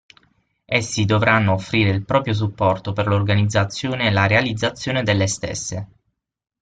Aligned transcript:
Essi 0.65 1.05
dovranno 1.05 1.53
offrire 1.53 1.91
il 1.91 2.03
proprio 2.03 2.33
supporto 2.33 2.91
per 2.91 3.05
l'organizzazione 3.05 4.07
e 4.07 4.11
la 4.11 4.25
realizzazione 4.25 5.03
delle 5.03 5.27
stesse. 5.27 5.87